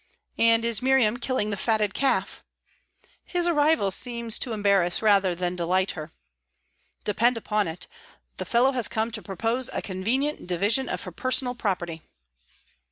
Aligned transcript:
"And 0.39 0.65
is 0.65 0.81
Miriam 0.81 1.17
killing 1.17 1.51
the 1.51 1.57
fatted 1.57 1.93
calf?" 1.93 2.43
"His 3.23 3.45
arrival 3.45 3.91
seems 3.91 4.39
to 4.39 4.51
embarrass 4.51 5.03
rather 5.03 5.35
than 5.35 5.55
delight 5.55 5.91
her." 5.91 6.11
"Depend 7.03 7.37
upon 7.37 7.67
it, 7.67 7.85
the 8.37 8.45
fellow 8.45 8.71
has 8.71 8.87
come 8.87 9.11
to 9.11 9.21
propose 9.21 9.69
a 9.71 9.81
convenient 9.83 10.47
division 10.47 10.89
of 10.89 11.03
her 11.03 11.11
personal 11.11 11.53
property." 11.53 12.01